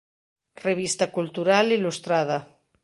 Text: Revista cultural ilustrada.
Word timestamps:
Revista 0.67 1.05
cultural 1.15 1.65
ilustrada. 1.79 2.37